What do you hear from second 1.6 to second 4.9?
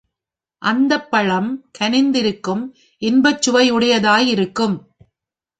கனிந்திருக்கும் இன்பச்சுவை உடையதாய் இருக்கும்.